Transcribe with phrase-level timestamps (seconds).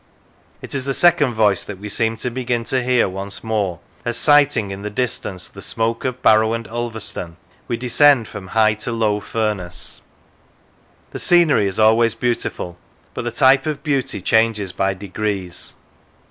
[0.63, 4.17] It is the second voice that we seem to begin to hear once more, as,
[4.17, 8.91] sighting in the distance the smoke of Barrow and Ulverston, we descend from High to
[8.91, 10.01] Low Furness.
[11.11, 12.79] The scenery is always beauti ful,
[13.13, 15.75] but the type of beauty changes by degrees.